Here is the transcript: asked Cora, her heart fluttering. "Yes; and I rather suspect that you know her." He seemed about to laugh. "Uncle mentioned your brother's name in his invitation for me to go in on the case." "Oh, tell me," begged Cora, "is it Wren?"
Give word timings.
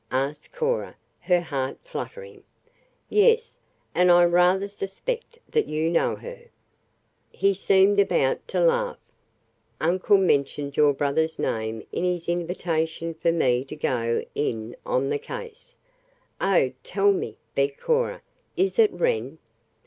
asked 0.09 0.51
Cora, 0.51 0.95
her 1.19 1.41
heart 1.41 1.77
fluttering. 1.83 2.41
"Yes; 3.07 3.59
and 3.93 4.09
I 4.09 4.25
rather 4.25 4.67
suspect 4.67 5.37
that 5.51 5.67
you 5.67 5.91
know 5.91 6.15
her." 6.15 6.45
He 7.29 7.53
seemed 7.53 7.99
about 7.99 8.47
to 8.47 8.61
laugh. 8.61 8.97
"Uncle 9.79 10.17
mentioned 10.17 10.75
your 10.75 10.93
brother's 10.93 11.37
name 11.37 11.85
in 11.91 12.03
his 12.03 12.27
invitation 12.27 13.13
for 13.13 13.31
me 13.31 13.63
to 13.65 13.75
go 13.75 14.23
in 14.33 14.75
on 14.87 15.09
the 15.11 15.19
case." 15.19 15.75
"Oh, 16.41 16.71
tell 16.83 17.11
me," 17.11 17.37
begged 17.53 17.79
Cora, 17.79 18.23
"is 18.57 18.79
it 18.79 18.91
Wren?" 18.91 19.37